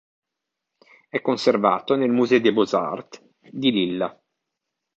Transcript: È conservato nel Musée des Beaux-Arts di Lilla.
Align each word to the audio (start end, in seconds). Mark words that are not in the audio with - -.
È 1.09 1.21
conservato 1.21 1.95
nel 1.95 2.09
Musée 2.09 2.41
des 2.41 2.51
Beaux-Arts 2.51 3.23
di 3.51 3.69
Lilla. 3.69 4.19